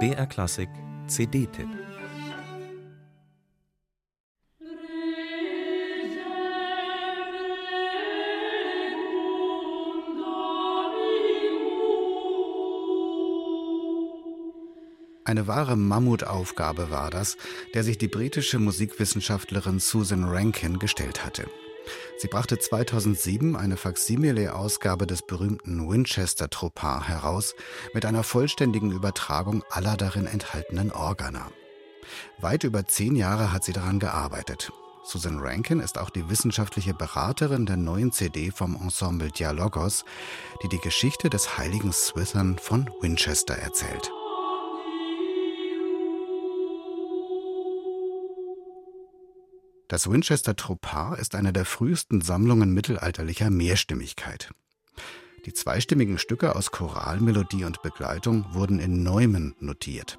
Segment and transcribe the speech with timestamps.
[0.00, 0.68] BR Klassik
[1.06, 1.68] CD-Tipp
[15.26, 17.36] Eine wahre Mammutaufgabe war das,
[17.74, 21.48] der sich die britische Musikwissenschaftlerin Susan Rankin gestellt hatte.
[22.16, 27.54] Sie brachte 2007 eine Faksimile-Ausgabe des berühmten Winchester Tropar heraus
[27.92, 31.50] mit einer vollständigen Übertragung aller darin enthaltenen Organa.
[32.38, 34.72] Weit über zehn Jahre hat sie daran gearbeitet.
[35.04, 40.04] Susan Rankin ist auch die wissenschaftliche Beraterin der neuen CD vom Ensemble Dialogos,
[40.62, 44.10] die die Geschichte des heiligen Swithern von Winchester erzählt.
[49.88, 54.50] Das Winchester Tropar ist eine der frühesten Sammlungen mittelalterlicher Mehrstimmigkeit.
[55.44, 60.16] Die zweistimmigen Stücke aus Choralmelodie und Begleitung wurden in Neumen notiert.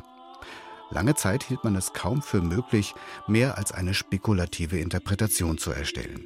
[0.91, 2.93] Lange Zeit hielt man es kaum für möglich,
[3.27, 6.23] mehr als eine spekulative Interpretation zu erstellen.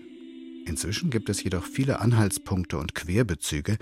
[0.66, 3.78] Inzwischen gibt es jedoch viele Anhaltspunkte und Querbezüge,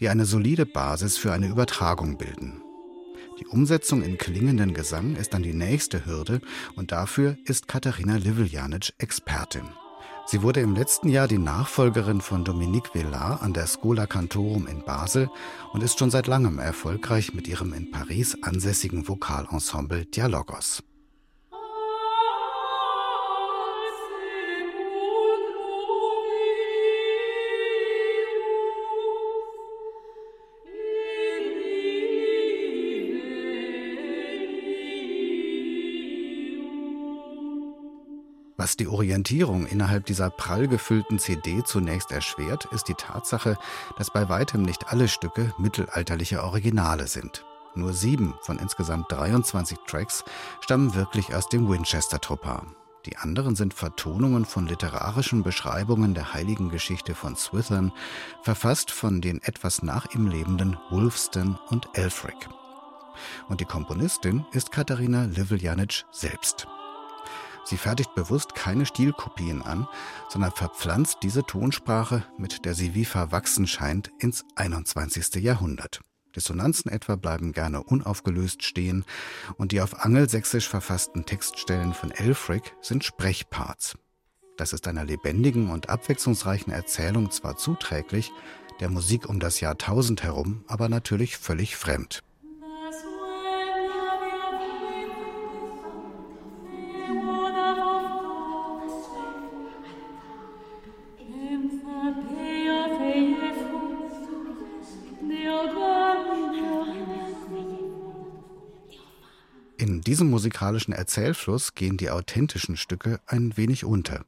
[0.00, 2.62] die eine solide Basis für eine Übertragung bilden.
[3.48, 6.40] Umsetzung in klingenden Gesang ist dann die nächste Hürde
[6.76, 9.68] und dafür ist Katharina Liveljanic Expertin.
[10.26, 14.84] Sie wurde im letzten Jahr die Nachfolgerin von Dominique Villard an der Schola Cantorum in
[14.84, 15.30] Basel
[15.72, 20.82] und ist schon seit langem erfolgreich mit ihrem in Paris ansässigen Vokalensemble Dialogos.
[38.60, 43.56] Was die Orientierung innerhalb dieser prall gefüllten CD zunächst erschwert, ist die Tatsache,
[43.96, 47.44] dass bei weitem nicht alle Stücke mittelalterliche Originale sind.
[47.76, 50.24] Nur sieben von insgesamt 23 Tracks
[50.60, 52.66] stammen wirklich aus dem Winchester Tropar.
[53.06, 57.92] Die anderen sind Vertonungen von literarischen Beschreibungen der heiligen Geschichte von Swithern,
[58.42, 62.48] verfasst von den etwas nach ihm lebenden Wolfston und Elfric.
[63.48, 66.66] Und die Komponistin ist Katharina Liveljanic selbst.
[67.68, 69.86] Sie fertigt bewusst keine Stilkopien an,
[70.30, 75.34] sondern verpflanzt diese Tonsprache, mit der sie wie verwachsen scheint, ins 21.
[75.34, 76.00] Jahrhundert.
[76.34, 79.04] Dissonanzen etwa bleiben gerne unaufgelöst stehen
[79.58, 83.98] und die auf angelsächsisch verfassten Textstellen von Elfric sind Sprechparts.
[84.56, 88.32] Das ist einer lebendigen und abwechslungsreichen Erzählung zwar zuträglich,
[88.80, 92.22] der Musik um das Jahrtausend herum aber natürlich völlig fremd.
[109.80, 114.24] In diesem musikalischen Erzählfluss gehen die authentischen Stücke ein wenig unter.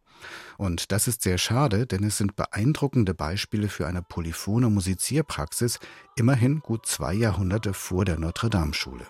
[0.58, 5.80] Und das ist sehr schade, denn es sind beeindruckende Beispiele für eine polyphone Musizierpraxis,
[6.14, 9.04] immerhin gut zwei Jahrhunderte vor der Notre-Dame-Schule.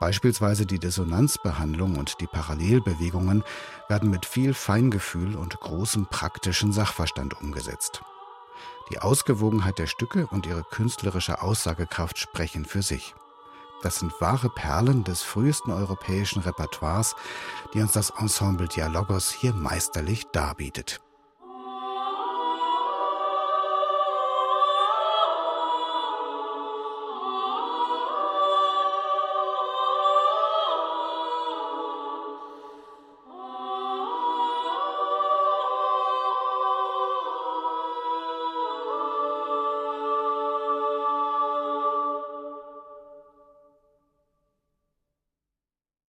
[0.00, 3.44] Beispielsweise die Dissonanzbehandlung und die Parallelbewegungen
[3.90, 8.00] werden mit viel Feingefühl und großem praktischen Sachverstand umgesetzt.
[8.90, 13.14] Die Ausgewogenheit der Stücke und ihre künstlerische Aussagekraft sprechen für sich.
[13.82, 17.14] Das sind wahre Perlen des frühesten europäischen Repertoires,
[17.74, 21.00] die uns das Ensemble Dialogos hier meisterlich darbietet.